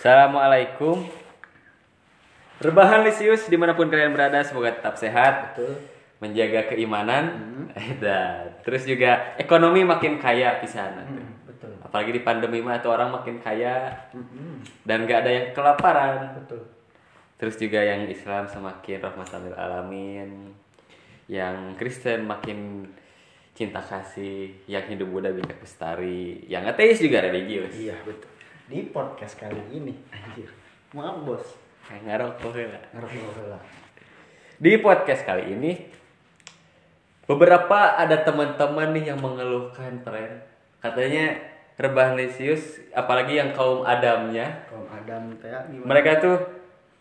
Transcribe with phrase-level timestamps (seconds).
[0.00, 1.04] Assalamualaikum.
[2.56, 5.52] Rebahan Lisius di mana pun kalian berada semoga tetap sehat.
[5.52, 5.76] Betul.
[6.24, 7.36] Menjaga keimanan.
[8.00, 11.04] Dan Terus juga ekonomi makin kaya pisan.
[11.04, 11.76] Hmm, betul.
[11.84, 14.08] Apalagi di pandemi mah tuh orang makin kaya.
[14.16, 16.32] Hmm, Dan gak ada yang kelaparan.
[16.32, 16.64] Betul.
[17.36, 20.30] Terus juga yang Islam semakin rahmatan lil alamin.
[21.28, 22.88] Yang Kristen makin
[23.52, 24.64] cinta kasih.
[24.64, 27.76] Yang hidup Buddha bijak lestari Yang ateis juga religius.
[27.76, 28.39] Iya, betul.
[28.70, 30.46] Di podcast kali ini, anjir.
[30.94, 31.58] Maaf, Bos.
[31.90, 33.18] Ngarokok ya Ngerti
[33.50, 33.58] lah.
[34.62, 35.74] Di podcast kali ini
[37.26, 40.46] beberapa ada teman-teman nih yang mengeluhkan tren
[40.78, 41.34] katanya
[41.82, 45.86] rebahan lisius apalagi yang kaum adamnya Kaum Adam teh gimana?
[45.86, 46.38] mereka tuh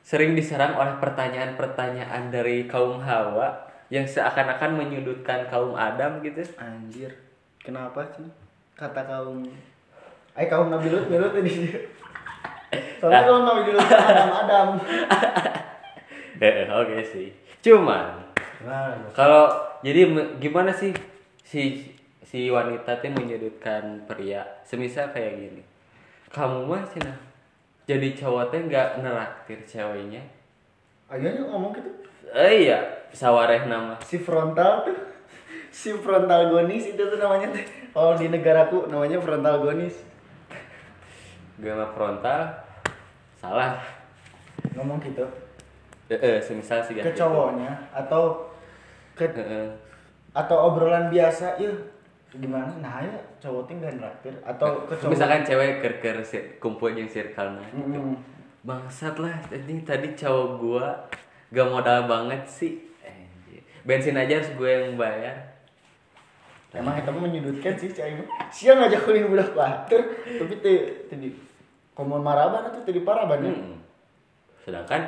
[0.05, 7.13] sering diserang oleh pertanyaan-pertanyaan dari kaum Hawa yang seakan-akan menyudutkan kaum Adam gitu Anjir.
[7.61, 8.25] Kenapa sih?
[8.77, 9.45] Kata kaum
[10.39, 11.67] Eh kaum Nabi Lut, Lut ini.
[13.03, 14.67] Soalnya kaum Nabi Lut Adam Adam.
[16.39, 18.15] Eh, oke sih cuman?
[19.11, 19.51] Kalau
[19.83, 20.07] jadi
[20.39, 20.95] gimana sih
[21.43, 21.91] si
[22.23, 24.47] si wanita teh menyudutkan pria?
[24.63, 25.63] Semisal kayak gini.
[26.31, 27.11] Kamu mah cina
[27.83, 30.23] jadi cowok teh nggak neraktir ceweknya.
[31.11, 31.91] Akhirnya ngomong gitu.
[32.31, 32.79] Eh iya,
[33.11, 33.99] sawareh nama.
[33.99, 34.95] Si frontal tuh
[35.75, 37.67] si frontal gonis itu tuh namanya teh.
[37.91, 40.08] Kalau di negaraku namanya frontal gonis.
[41.59, 42.41] Gama frontal
[43.35, 43.75] salah.
[44.75, 45.23] Ngomong gitu
[46.09, 48.49] Eh, eh semisal sih ke cowoknya atau
[49.13, 49.69] ke Heeh.
[50.33, 51.69] atau obrolan biasa ya
[52.31, 56.57] gimana nah ya cowok teh nggak neraktir atau ke cowok Misalkan cewek ker ker si-
[56.57, 57.67] kumpul yang circle nah.
[57.69, 58.17] Mm-mm.
[58.59, 60.85] Bangsat lah, ini tadi cowok gua
[61.49, 62.73] gak modal banget sih.
[63.85, 65.33] Bensin aja harus gue yang bayar.
[66.69, 68.13] emang itu menyudutkan sih cai
[68.49, 70.05] siang aja kulin budak batur
[70.37, 70.53] tapi
[71.09, 71.33] tadi
[71.99, 73.75] komun maraban atau tadi paraban ya Hmm.
[74.63, 75.03] Sedangkan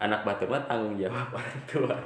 [0.00, 1.96] anak batur mah tanggung jawab orang tua.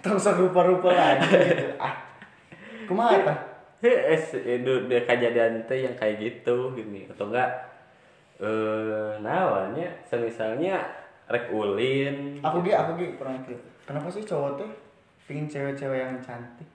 [0.00, 1.76] tong sok rupa-rupa lagi gitu.
[1.76, 1.94] ah.
[2.88, 3.38] Kumaha tah
[4.14, 7.04] Es itu dia kejadian teh yang kayak gitu gini.
[7.12, 7.50] Atau enggak
[8.40, 10.80] eh nawanya semisalnya
[11.28, 12.40] rek ulin.
[12.40, 14.70] Aku ge aku ge pernah gitu kenapa sih cowok teh
[15.26, 16.68] pingin cewek-cewek yang cantik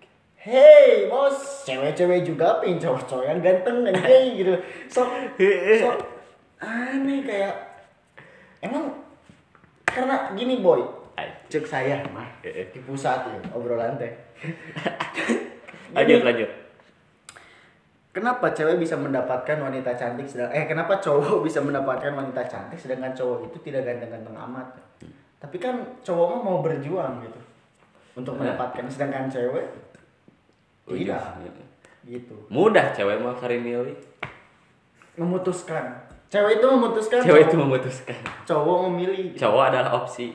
[0.47, 4.55] Hei bos, cewek-cewek juga pingin cowok-cowok yang ganteng anjing gitu.
[4.87, 5.97] Sok, sok
[6.63, 7.51] aneh kayak
[8.63, 8.87] emang
[9.83, 10.79] karena gini boy,
[11.51, 14.07] cek saya mah di pusat ya obrolan teh.
[15.95, 16.49] lanjut lanjut
[18.15, 23.11] Kenapa cewek bisa mendapatkan wanita cantik sedang eh kenapa cowok bisa mendapatkan wanita cantik sedangkan
[23.11, 24.67] cowok itu tidak ganteng-ganteng amat?
[25.43, 27.39] Tapi kan cowok mah mau berjuang gitu
[28.15, 28.55] untuk Nah.
[28.55, 29.67] mendapatkan sedangkan cewek
[30.87, 31.67] tidak Ujung.
[32.07, 32.35] gitu.
[32.47, 33.95] mudah cewek mau kari milih
[35.17, 35.97] Memutuskan.
[36.29, 37.19] Cewek itu memutuskan.
[37.25, 39.25] cewek cowok, itu memutuskan cowok memilih.
[39.33, 40.29] cowok adalah opsi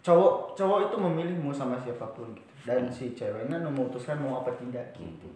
[0.00, 2.48] Cowok cowok itu memilih mau sama siapa pun gitu.
[2.64, 5.28] Dan si ceweknya memutuskan mau apa tidak gitu.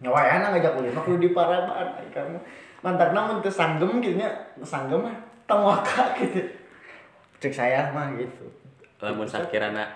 [0.00, 2.40] Nyawa enak ngajak kuliah mah kudu di paraban ai kamu.
[2.80, 4.28] Mantak namun teu sanggem gitu nya,
[4.64, 6.40] sanggem mah tangwaka gitu.
[7.36, 8.48] Cek saya mah gitu.
[8.96, 9.92] lamun sakirana ha-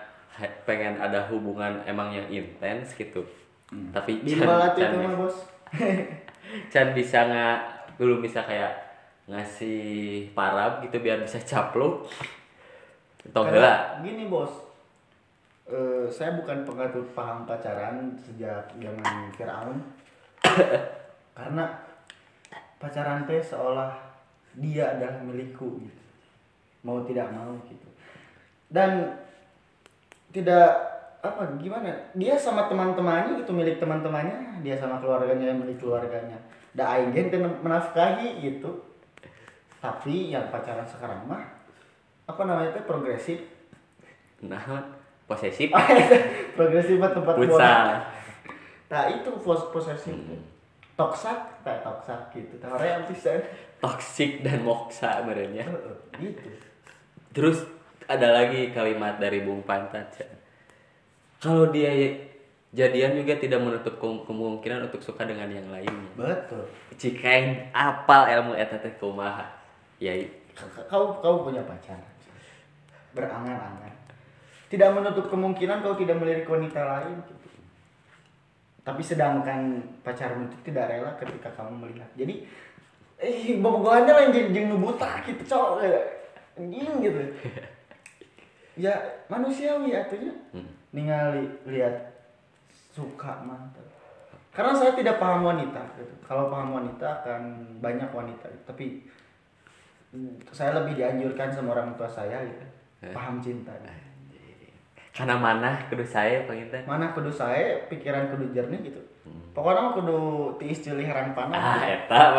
[0.64, 3.24] pengen ada hubungan emang yang intens gitu
[3.94, 5.36] tapi Bimbal atuh can, itu mah bos.
[6.72, 7.58] can bisa nggak
[8.00, 8.72] belum bisa kayak
[9.30, 12.10] ngasih parab gitu biar bisa capluk
[13.30, 14.70] atau Karena gini bos,
[15.70, 19.78] Eh, saya bukan pengatur paham pacaran sejak zaman Firaun.
[21.38, 21.78] Karena
[22.82, 23.94] pacaran teh seolah
[24.58, 26.02] dia adalah milikku gitu.
[26.82, 27.86] Mau tidak mau gitu.
[28.66, 29.14] Dan
[30.30, 30.66] tidak
[31.20, 31.92] apa gimana?
[32.16, 36.38] Dia sama teman-temannya itu milik teman-temannya, dia sama keluarganya milik keluarganya.
[36.72, 38.70] Da aing ge teu menafkahi gitu.
[39.80, 41.42] Tapi yang pacaran sekarang mah
[42.28, 43.42] apa namanya teh progresif
[44.40, 44.62] nah
[45.26, 45.68] posesif
[46.56, 47.86] progresif mah tempat futsal.
[48.88, 50.14] Nah itu pos posesif.
[50.14, 50.40] Hmm.
[50.96, 52.60] Toksak, tak toksak gitu.
[52.60, 53.32] Tahu yang bisa.
[53.80, 55.64] toksik dan moksa sebenarnya
[56.20, 56.44] Gitu.
[57.32, 57.64] terus
[58.10, 60.30] ada lagi kalimat dari Bung Pantat Chan.
[61.38, 61.94] kalau dia
[62.74, 66.66] jadian juga tidak menutup ke- kemungkinan untuk suka dengan yang lainnya Betul.
[66.98, 69.46] jika yang apal ilmu eta teh kumaha
[70.02, 70.10] ya
[70.90, 71.96] Kau kau punya pacar.
[73.16, 73.94] Berangan-angan.
[74.68, 77.48] Tidak menutup kemungkinan kau tidak melirik wanita lain gitu.
[78.84, 82.10] Tapi sedangkan pacarmu itu tidak rela ketika kamu melihat.
[82.14, 82.46] Jadi
[83.20, 85.84] eh bobogohannya lain jeung jeung nu buta gitu, cowok.
[86.60, 87.20] Anjing gitu.
[88.80, 88.96] ya
[89.28, 90.72] manusiawi atunya Hmm.
[90.96, 91.94] ningali lihat
[92.96, 93.84] suka mantap
[94.50, 96.14] karena saya tidak paham wanita gitu.
[96.24, 97.42] kalau paham wanita akan
[97.78, 99.06] banyak wanita tapi
[100.10, 102.66] mm, saya lebih dianjurkan sama orang tua saya gitu.
[103.04, 103.14] Eh.
[103.14, 103.70] paham cinta
[105.10, 109.02] karena mana kudu saya penginten mana kudu saya pikiran kudu jernih gitu.
[109.50, 110.18] Pokoknya mah kudu
[110.62, 112.38] tiis cili herang ah panas eta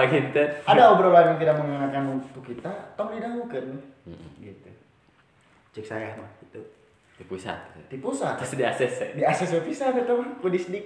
[0.64, 3.76] ada obrolan yang tidak mengenakan untuk kita tong didahulukan
[4.40, 4.71] gitu
[5.72, 6.62] cek saya mah gitu
[7.22, 7.58] di pusat.
[7.88, 8.34] Di pusat.
[8.42, 10.86] Terus di ACC di ACC pisan itu mah kudisdik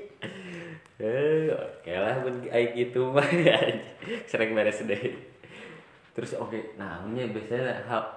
[0.96, 3.28] eh oke lah pun kayak gitu mah
[4.30, 5.16] sering beres deh.
[6.16, 6.80] Terus oke.
[6.80, 8.14] Nah ini biasanya ha-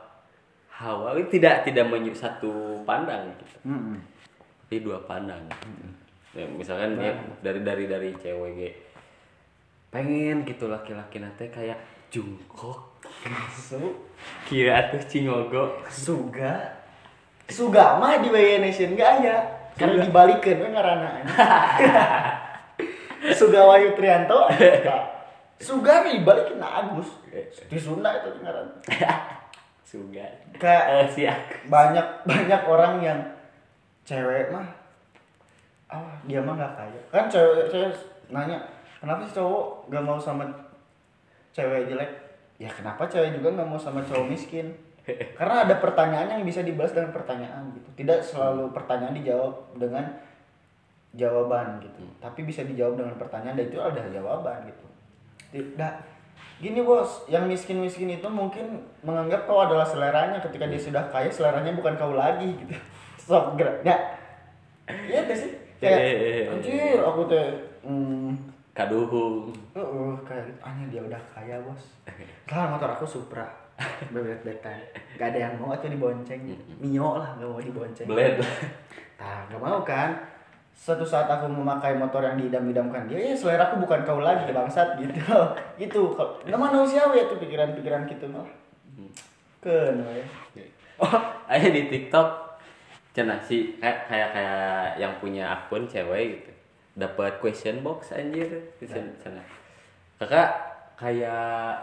[0.78, 3.44] hawa itu tidak tidak menyu satu pandang gitu.
[4.68, 5.42] Tapi dua pandang.
[6.36, 8.70] Ya, misalkan ya, dari dari dari cewek ge,
[9.90, 14.08] pengen gitu laki-laki nate kayak jungkok masuk.
[14.48, 16.80] Kira tuh cingogo Suga.
[17.48, 19.36] Suga mah di WY Nation gak ada.
[19.78, 21.22] Karena dibalikin we ngaranna
[23.38, 24.50] Suga Wayu Trianto.
[25.58, 27.08] Suga nih dibalikin na Agus.
[27.66, 28.68] Di Sunda itu ngaran.
[29.88, 30.26] Suga.
[30.58, 31.38] Kayak eh,
[31.70, 33.20] banyak banyak orang yang
[34.02, 34.66] cewek mah
[35.88, 37.00] ah dia mah nggak kaya.
[37.10, 37.92] Kan cewek cewek
[38.28, 38.60] nanya
[39.00, 40.44] kenapa sih cowok gak mau sama
[41.58, 42.10] cewek jelek
[42.62, 44.70] ya kenapa cewek juga nggak mau sama cowok miskin?
[45.08, 47.88] Karena ada pertanyaan yang bisa dibalas dengan pertanyaan gitu.
[47.96, 50.04] Tidak selalu pertanyaan dijawab dengan
[51.16, 52.04] jawaban gitu.
[52.20, 54.86] Tapi bisa dijawab dengan pertanyaan dan itu ada jawaban gitu.
[55.48, 55.92] Tidak
[56.60, 57.24] gini bos.
[57.24, 60.44] Yang miskin miskin itu mungkin menganggap kau adalah seleranya.
[60.44, 62.76] Ketika dia sudah kaya seleranya bukan kau lagi gitu.
[63.24, 63.80] Sok gerak.
[63.80, 63.96] Ya
[65.08, 65.56] iya sih?
[65.80, 66.52] Kayak Eh.
[66.52, 67.48] anjir aku teh
[67.86, 68.34] hmm,
[68.78, 71.82] kaduhung uh, kayak gitu anjir dia udah kaya bos
[72.46, 73.50] kan motor aku Supra
[74.14, 74.78] bebek betan
[75.18, 76.46] gak ada yang mau atau dibonceng
[76.78, 78.38] mio lah gak mau dibonceng blade
[79.18, 80.14] Nah, gak mau kan?
[80.78, 84.94] Suatu saat aku memakai motor yang diidam-idamkan dia, ya selera aku bukan kau lagi bangsat
[85.02, 85.18] gitu.
[85.82, 86.14] gitu.
[86.46, 88.46] Nggak manusiawi ya tuh pikiran-pikiran gitu mah.
[89.58, 90.22] Ken we.
[91.02, 91.10] Oh,
[91.50, 92.46] ayo di TikTok
[93.10, 96.50] cina sih kayak kayak kayak yang punya akun cewek gitu.
[96.98, 99.14] Dapat question box anjir di sana.
[99.22, 99.42] sana.
[100.18, 100.50] Kakak
[100.98, 101.78] kayak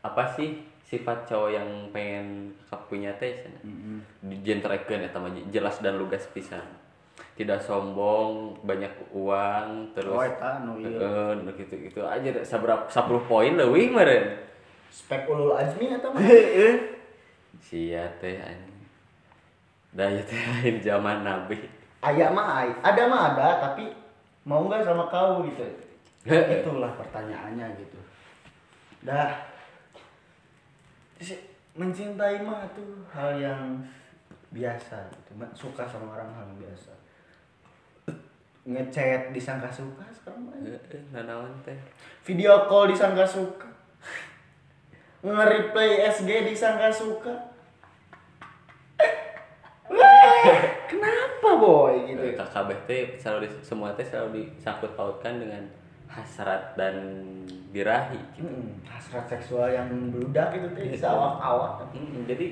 [0.00, 3.60] apa sih sifat cowok yang pengen kakak punya teh sana?
[4.24, 6.64] Dijentrekeun eta mah jelas dan lugas pisan.
[7.34, 10.96] Tidak sombong, banyak uang, terus Oh, eta nu ieu.
[10.96, 14.38] Heeh, nu gitu-gitu aja saberapa 10 poin leuwih meureun.
[14.88, 16.14] Spek ulul azmi atau?
[17.60, 18.80] Sia teh anjing.
[19.92, 21.58] Da ieu teh lain zaman Nabi.
[22.00, 22.64] Aya mah.
[22.80, 24.03] Ada mah ada, tapi
[24.44, 25.64] mau nggak sama kau gitu.
[26.28, 27.98] Itulah pertanyaannya gitu.
[29.04, 29.32] Dah.
[31.74, 33.82] Mencintai mah tuh hal yang
[34.54, 35.32] biasa gitu.
[35.56, 36.92] Suka sama orang hal yang biasa.
[38.64, 40.56] Ngechat disangka suka sekarang mah.
[41.12, 41.76] Nanaon teh.
[42.24, 43.68] Video call disangka suka.
[45.24, 47.32] Nge-replay SG disangka suka.
[49.88, 50.52] Weh,
[50.88, 52.22] Kenapa boy gitu?
[52.22, 52.38] Gitu.
[52.38, 55.62] KKB teh selalu di- semua teh selalu disangkut pautkan dengan
[56.06, 56.94] hasrat dan
[57.74, 58.46] birahi gitu.
[58.46, 61.90] Hmm, hasrat seksual yang beludak itu teh bisa awak-awak.
[61.94, 62.46] Mm, jadi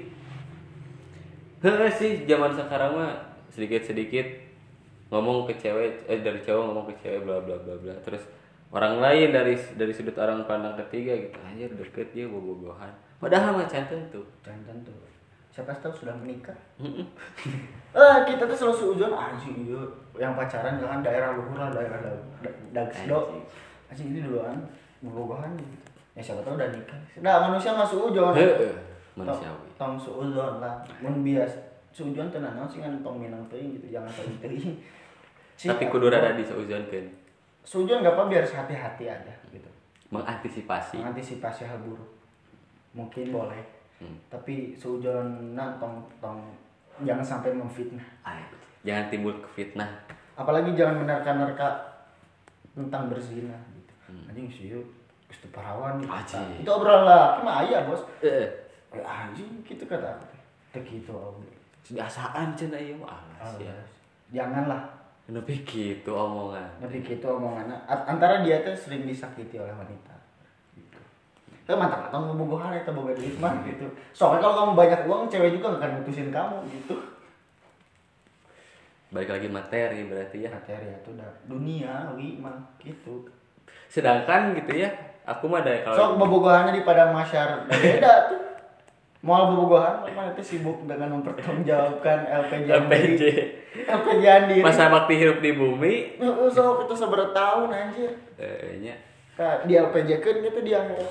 [1.63, 3.15] Heeh sih zaman sekarang mah
[3.55, 4.27] sedikit-sedikit
[5.15, 8.25] ngomong ke cewek eh dari cowok ngomong ke cewek bla bla bla bla terus
[8.73, 12.91] orang lain dari dari sudut orang pandang ketiga gitu anjir deket dia bobogohan
[13.21, 14.91] padahal mah can tentu Dan tentu
[15.53, 16.57] siapa tahu sudah menikah.
[17.93, 19.77] Eh kita tuh selalu seujon anjing iya
[20.17, 23.37] yang pacaran jangan daerah luhur lah daerah da- da- dagsdo.
[23.93, 24.57] Anjing ini duluan
[25.05, 25.77] bobogohan gitu.
[26.17, 26.97] Ya siapa tahu udah nikah.
[27.21, 28.33] Nah manusia seujon.
[28.33, 28.73] Heeh,
[29.13, 30.81] manusiawi Tong seujon lah.
[31.05, 31.53] Mun bias
[31.93, 34.73] seujon teu naon sih kan tong minang teuing gitu jangan teuing teuing.
[35.61, 37.05] Si- tapi kudu rada diseuzonkeun
[37.61, 39.69] Seujon nggak apa biar hati-hati aja gitu.
[40.09, 42.09] mengantisipasi Mengantisipasi hal buruk.
[42.97, 43.61] Mungkin boleh.
[44.03, 44.17] Hmm.
[44.27, 46.43] Tapi seujon tong tong
[47.07, 48.03] jangan sampai memfitnah.
[48.27, 48.43] Ay,
[48.83, 49.89] jangan timbul ke fitnah
[50.33, 51.69] apalagi jangan menerka-nerka
[52.73, 53.93] tentang berzina gitu.
[54.29, 54.73] anjing sih
[55.29, 56.09] Gusti parawan gitu.
[56.09, 56.61] Anjing.
[56.61, 57.27] itu obrolan lah.
[57.41, 58.01] Mah aya bos.
[58.25, 58.49] Eh
[58.93, 60.13] Eh, anjing gitu kata
[60.69, 61.41] teh gitu om.
[61.89, 63.25] Biasaan cenah ieu mah.
[63.41, 63.73] Alas ya
[64.33, 64.85] janganlah.
[65.33, 66.69] Nepi kitu omongan.
[66.77, 70.13] Tapi gitu omongannya A- antara dia tuh sering disakiti oleh wanita.
[70.13, 70.22] gitu.
[71.63, 73.87] Tapi mantap atau ngebogohan itu boga duit mah gitu.
[74.11, 76.97] Soalnya kalau kamu banyak uang, cewek juga gak akan mutusin kamu gitu.
[79.13, 83.29] balik lagi materi berarti ya Materi itu udah dunia, wi mah gitu.
[83.85, 84.89] sedangkan gitu ya
[85.29, 88.41] aku mah ada Sok kalau bobogohannya di padang masyar beda tuh.
[89.23, 93.23] Mau bobogohan, mana teh sibuk dengan mempertanggungjawabkan LPG LPG.
[93.87, 94.67] LPG andiri.
[94.67, 96.19] Masa bakti hidup di bumi.
[96.19, 98.11] Heeh, sok itu seberapa tahun anjir.
[98.35, 98.99] Eh, nya.
[99.33, 101.11] Ka di LPG kan gitu di akhirat.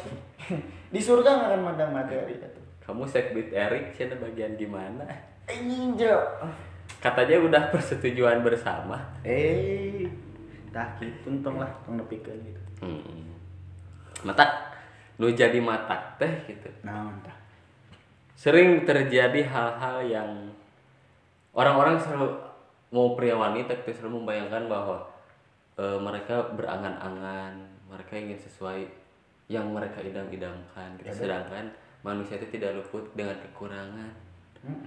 [0.92, 2.62] Di surga nggak akan mandang materi itu.
[2.84, 5.08] Kamu sekbit Erik cina bagian gimana?
[5.48, 6.20] Anjing Jo.
[7.00, 9.00] Katanya udah persetujuan bersama.
[9.26, 10.06] Eh,
[10.70, 12.62] tah gitu tong lah, tong nepikeun gitu.
[12.84, 13.32] Hmm.
[14.28, 14.76] Matak
[15.18, 16.68] lu jadi matak teh gitu.
[16.86, 17.34] Naon tah?
[18.36, 20.30] Sering terjadi hal-hal yang
[21.56, 22.38] orang-orang selalu
[22.92, 24.98] mau pria wanita itu selalu membayangkan bahwa
[25.80, 28.88] eh, mereka berangan-angan, mereka ingin sesuai
[29.52, 30.96] yang mereka idam-idamkan.
[30.96, 31.28] gitu.
[31.28, 31.68] Sedangkan
[32.08, 34.12] manusia itu tidak luput dengan kekurangan.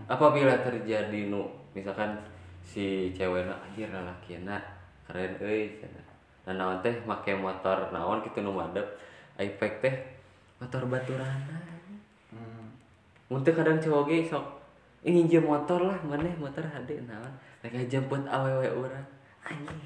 [0.08, 2.16] Apabila terjadi nu misalkan
[2.64, 4.56] si cewek na anjir lalaki na
[5.04, 6.06] keren euy cenah.
[6.48, 8.86] Nah naon teh make motor naon kitu nu madep
[9.36, 9.94] iPad teh
[10.62, 11.58] motor baturana.
[12.32, 12.72] Hmm.
[13.28, 14.64] Muntah kadang cowok ge sok
[15.04, 17.28] ingin jem motor lah mana motor hade naon
[17.60, 19.08] mereka jemput awewe urang
[19.44, 19.80] anjing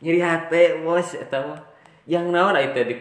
[0.00, 1.60] nyeri hate bos mah
[2.06, 2.96] yang naon teh di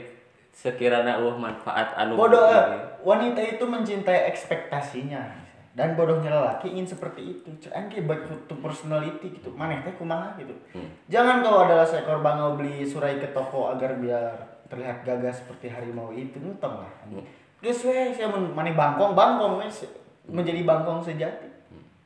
[0.55, 2.79] sekiranya uh manfaat anu Bodoh, eh.
[3.05, 5.45] wanita itu mencintai ekspektasinya
[5.75, 7.67] dan bodohnya lelaki ingin seperti itu.
[7.67, 9.51] Cuman kayak to personality gitu.
[9.53, 10.55] Maneh teh kumaha gitu.
[10.71, 10.87] Hmm.
[11.11, 16.15] Jangan kau adalah seekor bangau beli surai ke toko agar biar terlihat gagah seperti harimau
[16.15, 16.93] itu nutong lah.
[17.11, 17.21] Hmm.
[17.59, 19.91] Geus we sia mun maneh bangkong bangkong we se-
[20.25, 21.53] menjadi bangkong sejati.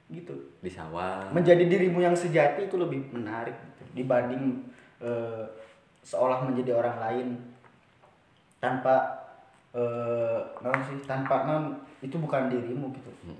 [0.09, 0.33] Gitu.
[0.57, 4.65] di sawah Menjadi dirimu yang sejati itu lebih menarik gitu, dibanding
[4.97, 5.45] eh,
[6.09, 7.27] seolah menjadi orang lain
[8.57, 8.97] tanpa
[9.69, 13.37] eh non sih tanpa non itu bukan dirimu gitu Hmm.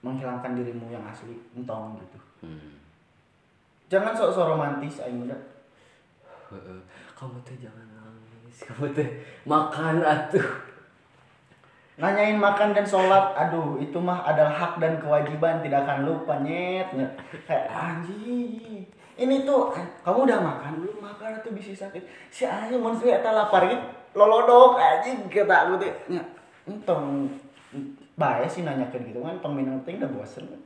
[0.00, 2.80] menghilangkan dirimu yang asli entong gitu Hmm.
[3.86, 5.40] jangan sok-sok romantis aing udah
[6.48, 6.80] Heeh.
[7.12, 9.08] kamu teh jangan nangis kamu teh
[9.44, 10.48] makan atuh
[11.94, 16.90] nanyain makan dan sholat aduh itu mah adalah hak dan kewajiban tidak akan lupa nyet
[16.90, 17.12] nyet
[17.44, 18.82] kayak anjing
[19.14, 19.70] ini tuh
[20.02, 22.02] kamu udah makan belum makan tuh bisa sakit
[22.32, 23.82] si anjing mun sih eta lapar gitu
[24.18, 25.94] lolodok anjing kata aku teh
[26.66, 27.30] entong
[28.14, 30.60] bae sih nanyakan gitu kan tong minang teh udah bosen kan.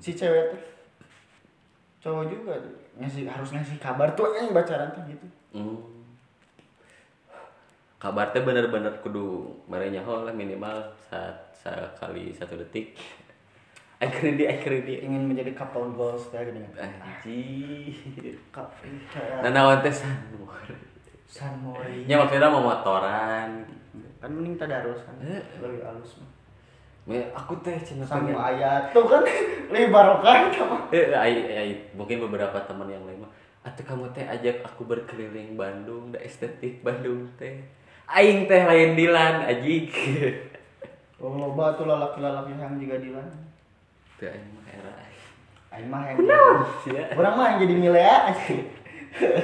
[0.00, 0.62] si cewek tuh
[2.04, 5.80] cowok juga tuh ngasih harus ngasih kabar tuh yang bacaran tuh gitu Hmm.
[7.96, 12.92] Kabar teh bener-bener kudu merenya lah minimal saat sekali satu detik.
[14.06, 18.36] Akhirnya dia akhirnya dia ingin menjadi couple goals kayak gini anjir.
[18.54, 18.90] couple
[19.42, 20.54] Nah naon teh sanmur.
[21.26, 23.66] San Mori Nya maksudnya mau motoran.
[24.16, 25.42] kan mending tadarus kan Eh.
[25.60, 26.30] lebih halus mah
[27.36, 29.22] aku teh cina sama ayat tuh kan
[29.70, 33.30] lebih barokah sama Eh, ai, ai, mungkin beberapa teman yang lain mah
[33.62, 37.66] atau kamu teh ajak aku berkeliling Bandung, da estetik Bandung teh.
[38.06, 39.90] Aing teh lain dilan ajik.
[41.22, 43.10] oh loba tuh lalaki-lalaki yang juga di
[44.16, 44.92] Teu aing mah era.
[45.76, 46.16] Aing mah yang
[46.84, 47.04] Sia.
[47.16, 48.16] orang mah yang jadi milea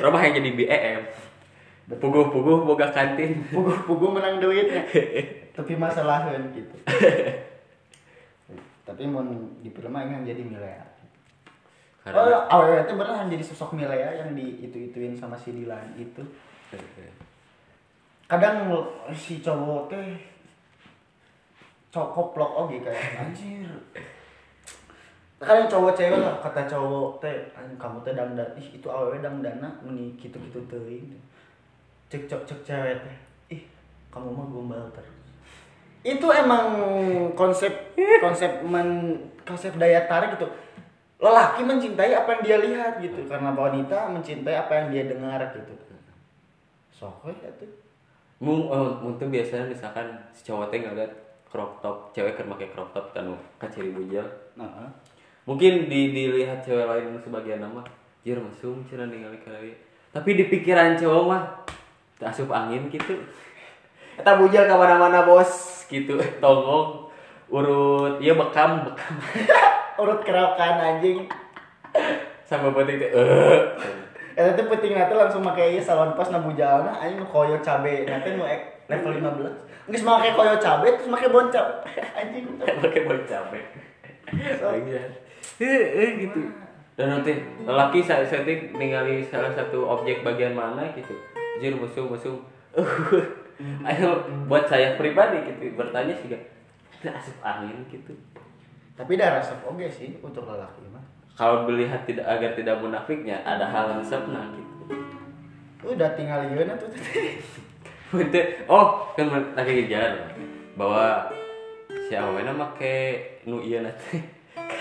[0.04, 1.00] Rumah yang jadi BEM.
[1.92, 3.44] Puguh-puguh boga kantin.
[3.52, 4.88] pugu-pugu menang duitnya
[5.52, 6.76] tapi masalahan gitu
[8.88, 9.22] tapi mau
[9.60, 10.84] di film yang jadi milea
[12.02, 15.94] Karena oh awalnya itu beneran jadi sosok milea yang di itu ituin sama si Dilan
[15.94, 16.24] itu
[18.26, 18.72] kadang
[19.12, 20.18] si cowok teh
[21.92, 23.70] cowok koplok oke kayak anjir
[25.42, 29.68] kadang cowok cewek lah kata cowok teh "Anjing, kamu teh dangdan ih itu awewe dangdana
[29.82, 31.10] meni gitu gitu teuing.
[32.08, 33.16] Cek cok cek cewek teh
[33.58, 33.62] ih
[34.14, 35.10] kamu mah gombal terus.
[36.06, 36.66] Itu emang
[37.34, 40.46] konsep konsep men konsep daya tarik gitu.
[41.22, 45.74] Lelaki mencintai apa yang dia lihat gitu karena wanita mencintai apa yang dia dengar gitu.
[46.94, 47.82] Sok we atuh
[48.42, 51.14] Mung, oh, mungkin biasanya misalkan si cowok teh ngeliat
[51.46, 53.22] crop top, cewek kan pakai crop top kan
[53.62, 54.26] kaciri bujel.
[54.58, 54.90] nah
[55.42, 57.82] Mungkin di dilihat cewek lain sebagian nama,
[58.22, 59.74] jir mesum cina ningali kali.
[60.14, 61.42] Tapi di pikiran cowok mah
[62.22, 63.18] asup angin gitu.
[64.20, 66.14] Eta bujel ka mana-mana bos gitu.
[66.42, 67.12] Tongong
[67.52, 69.14] urut ieu bekam bekam
[70.00, 71.28] urut kerokan anjing
[72.48, 73.60] sama penting teh eh
[74.32, 78.08] eta teh penting nanti langsung make ieu salon pas na bujalna anjing nu koyo cabe
[78.08, 78.48] nanti nu
[78.88, 81.84] level 15 geus make koyo cabe terus make boncap
[82.16, 83.64] anjing pakai bocah capek.
[85.58, 85.78] Iya.
[85.78, 86.40] Eh, eh gitu.
[86.92, 87.32] Dan nanti
[87.64, 91.14] lelaki saya setting ningali salah satu objek bagian mana gitu.
[91.58, 92.36] Jir musuh musuh.
[93.86, 96.42] Ayo buat saya pribadi gitu bertanya sih gak
[97.18, 98.14] asup angin gitu.
[98.94, 103.66] tapi dah resep oge sih untuk lelaki mah Kalau melihat tidak agar tidak munafiknya ada
[103.66, 104.94] hal resepna gitu.
[105.82, 106.90] udah tinggal ieu tuh
[108.72, 110.36] oh kan lagi kejar
[110.78, 111.26] bahwa
[112.06, 112.94] si awena make
[113.48, 114.22] nu ieu nanti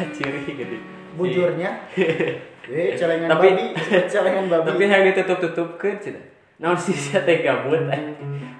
[0.01, 0.75] kaciri gitu
[1.13, 1.69] bujurnya?
[1.93, 3.65] Eh celengan Tapi- babi
[4.09, 4.67] celengan babi.
[4.73, 6.25] Tapi yang ditutup-tutupkeun cenah
[6.61, 7.81] naon sih sia teh gabut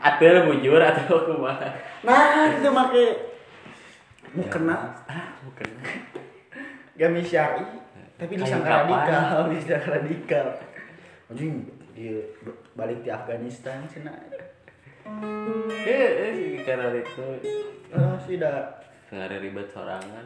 [0.02, 1.70] atur bujur atau kumaha?
[2.02, 3.06] Nah itu make
[4.34, 5.70] mukena ah bukan
[6.98, 7.62] gamis syari
[8.16, 10.48] tapi disangka radikal disangka radikal
[11.30, 12.22] anjing dia
[12.74, 14.16] balik di Afghanistan cina.
[15.86, 17.26] Eh sih karena itu.
[17.92, 18.80] Oh, sudah
[19.12, 20.26] ngare ribet sorangan.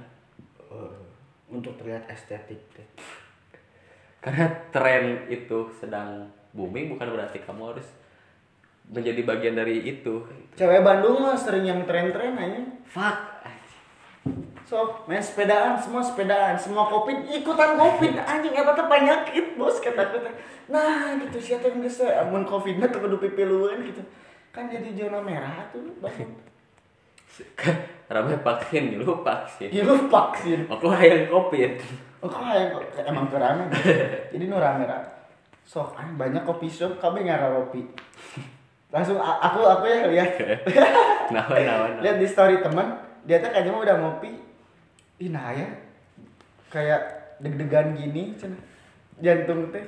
[0.70, 0.94] Eh,
[1.62, 2.60] untuk terlihat estetik.
[2.76, 2.88] Teh
[4.26, 7.86] karena tren itu sedang booming bukan berarti kamu harus
[8.90, 10.26] menjadi bagian dari itu.
[10.58, 13.36] Cewek Bandung mah sering yang tren-tren aja fuck
[14.66, 18.50] so main sepedaan semua sepedaan semua covid ikutan covid anjing.
[18.50, 20.34] Eta teh penyakit bos kata kata
[20.66, 24.02] nah gitu siapa yang bisa amun covid tuh kudu pipiluan gitu.
[24.50, 26.34] Kan jadi zona merah tuh Bandung
[28.06, 29.70] ramai vaksin dulu vaksin.
[29.74, 30.70] Ya lu vaksin.
[30.70, 31.82] Aku hayang covid
[32.26, 32.70] oh kok yang
[33.06, 33.70] emang kerame
[34.34, 35.10] jadi nu rame rame
[35.62, 37.86] sok ah, banyak kopi shop kami ngara kopi.
[38.94, 40.38] Langsung aku aku ya lihat.
[41.34, 44.30] Nawan nawan lihat di story teman dia tuh kayaknya udah ngopi.
[45.22, 45.66] Ih nah ya.
[46.70, 47.02] Kayak
[47.42, 48.62] deg-degan gini cenah
[49.22, 49.82] jantung teh.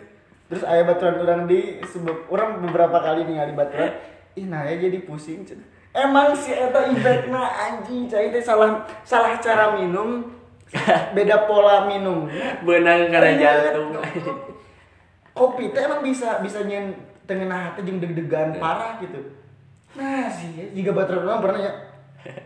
[0.49, 3.93] Terus ayah baturan orang di sebab orang beberapa kali ningali baturan.
[4.41, 9.41] Ih nah ya jadi pusing cenah emang si eta efekna anjing cai teh salah salah
[9.41, 10.21] cara minum
[11.17, 12.29] beda pola minum
[12.61, 13.89] benang karena Ternyata, jantung
[15.33, 16.93] kopi teh emang bisa bisa nyen
[17.25, 18.61] tengah hati jeung deg-degan Ya.
[18.61, 19.19] parah gitu
[19.97, 21.73] nah sih jika baturan orang pernah ya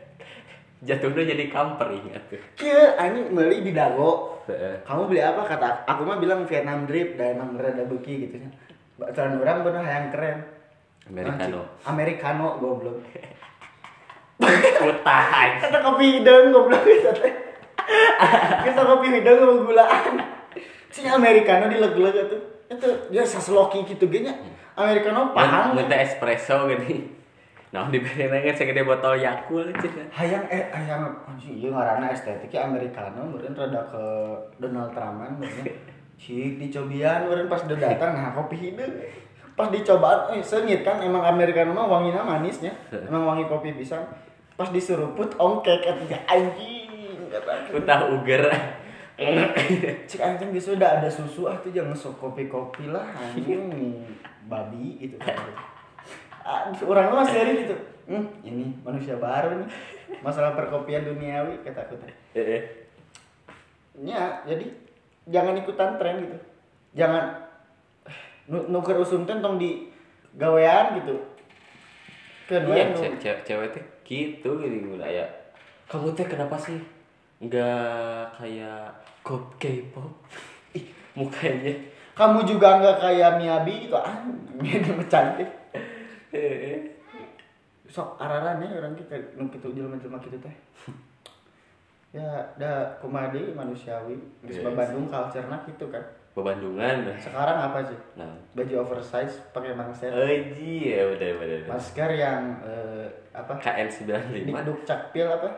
[0.88, 4.42] jatuhnya jadi kamper ingat tuh Kia, anjing beli di Dago.
[4.82, 5.46] Kamu beli apa?
[5.46, 8.50] Kata aku mah bilang Vietnam drip, dan emang rada beki gitu nya.
[8.98, 10.38] Baturan orang bener yang keren.
[11.10, 11.62] Americano.
[11.88, 12.98] Americano goblok.
[14.90, 15.26] utah
[15.62, 16.82] Kata kopi hidung goblok.
[18.66, 20.14] Kita kopi hidung sama gulaan.
[20.92, 22.38] Si Americano dileg-leg itu.
[22.72, 24.32] Itu dia sasloki gitu gini.
[24.78, 25.76] Americano paham.
[25.76, 27.22] minta espresso gini
[27.72, 33.24] nah diberi nanya segede botol Yakult cina hayang eh hayang anjing ieu ngaranna estetiknya americano
[33.32, 34.04] meureun rada ke
[34.60, 35.72] Donald Trump meureun
[36.20, 38.92] cik dicobian meureun pas udah datang nah kopi hideung
[39.62, 42.74] pas dicobaan eh sengit kan emang americano mah wanginya manisnya.
[43.08, 44.02] Emang wangi kopi pisang.
[44.58, 46.90] Pas disuruput ongkek eta anjing
[47.70, 48.50] utah uger.
[50.10, 53.70] Cik anjing geus udah ada susu ah tuh jangan sok kopi-kopi lah anjing
[54.50, 55.22] babi gitu.
[56.90, 57.78] Orang mah seri gitu.
[58.10, 59.70] Hmm, ini manusia baru nih.
[60.26, 62.02] Masalah perkopian duniawi kata aku
[62.34, 62.90] Eh,
[64.02, 64.66] ya jadi
[65.30, 66.38] jangan ikutan tren gitu.
[66.98, 67.51] Jangan
[68.52, 69.88] nuker usum teh tong di
[70.36, 71.16] gawean gitu.
[72.46, 75.24] Kan iya we nu- ce- ce- cewek teh gitu gitu ya
[75.88, 76.76] kamu teh kenapa sih?
[77.40, 78.92] Nggak kayak
[79.24, 80.12] kop K-pop.
[80.78, 80.86] Ih
[81.16, 81.72] mukanya.
[82.12, 84.20] Kamu juga nggak kayak Miyabi gitu ah
[84.62, 85.48] minum cantik.
[87.88, 90.56] Sok araran ya orang kita nu kitu jelema-jelema kitu teh.
[92.12, 92.28] Ya
[92.60, 94.76] da kumadi manusiawi geus Yes.
[94.76, 97.12] Bandung culture gitu kan Bebandungan.
[97.20, 98.00] Sekarang apa sih?
[98.16, 98.32] Nah.
[98.56, 101.70] Baju oversize pakai mangset Oji ya udah udah udah.
[101.76, 103.60] Masker yang eh, apa?
[103.60, 103.88] KN
[104.32, 105.50] di 95 duk cakpil apa?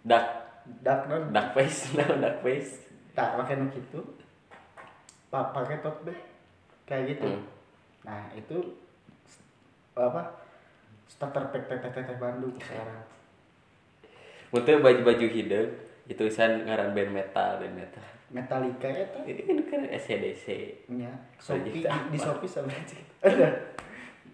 [0.00, 0.26] Dark
[0.80, 1.28] dark non?
[1.36, 2.88] Dark face nah dark face.
[3.12, 4.00] Tak pakai nu gitu.
[5.28, 6.18] Pak pakai tote bag.
[6.88, 7.28] Kayak gitu.
[7.28, 7.44] Hmm.
[8.00, 8.56] nah itu
[9.92, 10.32] apa?
[11.12, 13.04] Starter pack teh Bandung sekarang.
[14.48, 15.76] Untuk baju-baju hidung
[16.06, 20.44] itu tulisan ngaran band metal band metal Metallica ya teh ini kan SCDC
[20.92, 21.08] nya
[21.40, 22.68] Shopee di Shopee sama
[23.24, 23.48] ada.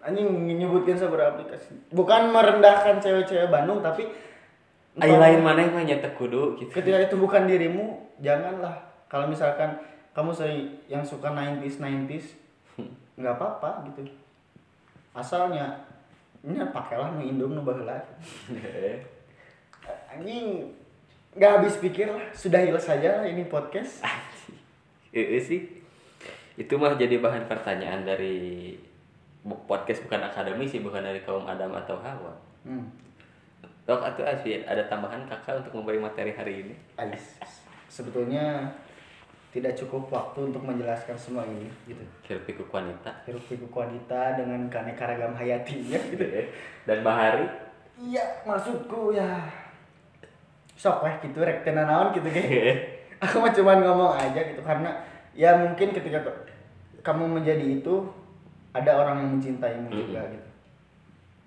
[0.03, 4.03] Anjing menyebutkan seberapa aplikasi bukan merendahkan cewek-cewek Bandung tapi
[4.93, 6.69] Ayo lain mana yang nyetek kudu gitu.
[6.69, 8.77] Ketika itu bukan dirimu janganlah.
[9.09, 9.73] Kalau misalkan
[10.13, 12.37] kamu sering yang suka 90s 90s
[13.17, 14.05] nggak apa-apa gitu.
[15.17, 15.81] Asalnya
[16.45, 17.97] ini pakailah nu indung nu baheula
[20.11, 20.69] anjing
[21.33, 24.05] nggak habis pikir lah sudahilah saja lah ini podcast
[25.13, 25.61] Iya sih
[26.57, 28.73] itu mah jadi bahan pertanyaan dari
[29.65, 32.33] podcast bukan akademi sih bukan dari kaum Adam atau Hawa
[32.65, 33.05] hmm.
[33.83, 36.75] Dok, atau Asfi, ada tambahan kakak untuk memberi materi hari ini?
[36.95, 37.35] Ais.
[37.91, 38.71] sebetulnya
[39.51, 43.11] tidak cukup waktu untuk menjelaskan semua ini gitu Hiruk pikuk wanita.
[43.29, 46.25] hiruk pikuk wanita dengan keanekaragam hayatinya gitu
[46.89, 47.45] Dan Bahari.
[48.01, 49.62] iya maksudku ya
[50.83, 52.43] sok weh gitu rek tenan naon gitu ge.
[53.23, 54.91] Aku mah cuman ngomong aja gitu karena
[55.31, 56.51] ya mungkin ketika ke-
[56.99, 58.03] kamu menjadi itu
[58.75, 60.49] ada orang yang mencintaimu juga gitu.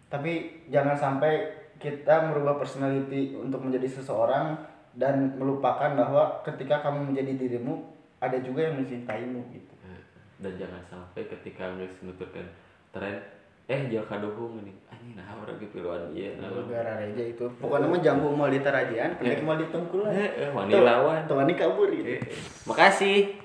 [0.08, 4.56] Tapi jangan sampai kita merubah personality untuk menjadi seseorang
[4.96, 7.84] dan melupakan bahwa ketika kamu menjadi dirimu
[8.16, 9.74] ada juga yang mencintaimu gitu.
[10.40, 12.48] Dan jangan sampai ketika nuturkeun
[12.88, 13.20] tren
[13.66, 14.70] eh jauh kaduhung ini.
[14.86, 17.46] Anjing nah urang ge piluan ieu nah negara reja itu.
[17.58, 21.26] Pokoknya mah janggu mau di tarajian pendek mau di tengkulan Eh, eh, wani lawan.
[21.26, 22.20] tuh wani kabur gitu Eh,
[22.64, 23.42] makasih